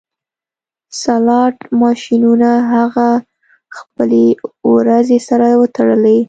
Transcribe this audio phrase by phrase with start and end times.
[1.01, 3.07] سلاټ ماشینونه هغه
[3.77, 4.25] خپلې
[4.73, 6.17] وروځې سره وتړلې